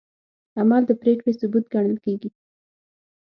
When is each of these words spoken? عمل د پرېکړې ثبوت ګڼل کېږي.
عمل 0.59 0.81
د 0.87 0.91
پرېکړې 1.01 1.31
ثبوت 1.39 1.65
ګڼل 1.73 1.97
کېږي. 2.05 2.29